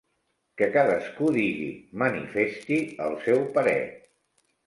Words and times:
Que 0.61 0.67
cadascú 0.75 1.27
digui, 1.35 1.67
manifesti, 2.03 2.79
el 3.09 3.15
seu 3.29 3.43
parer. 3.59 3.79